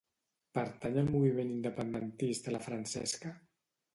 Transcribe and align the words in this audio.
Pertany 0.57 0.95
al 1.01 1.11
moviment 1.15 1.51
independentista 1.57 2.57
la 2.57 2.63
Francesca? 2.71 3.37